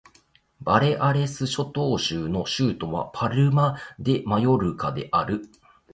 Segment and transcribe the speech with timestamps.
[0.61, 5.47] バレアレス諸島州の州都はパルマ・デ・マヨルカである